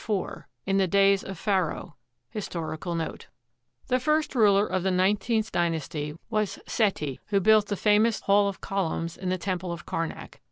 [0.03, 1.93] IV IN THE DAYS OF PHARAOH
[2.31, 3.27] HISTORICAL NOTE
[3.85, 8.61] The first ruler of the Nineteenth D)aiasty was Seti, who built the famous "Hall of
[8.61, 10.39] Columns" in the Temple of Kar nak.